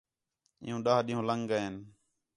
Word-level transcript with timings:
عِیُّوں 0.63 0.79
ݙَاہ 0.85 1.03
ݙِین٘ہوں 1.05 1.27
لنڳ 1.29 1.41
ڳئین 1.49 1.75